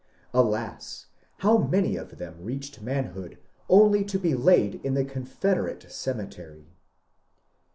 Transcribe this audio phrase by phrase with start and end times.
[0.33, 1.05] Alas,
[1.43, 3.37] bow many of tbem reacbed man bood
[3.69, 6.65] only to be laid in tbe Confederate cemetery